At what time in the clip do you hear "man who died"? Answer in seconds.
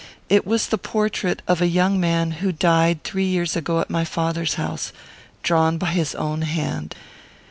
1.99-3.03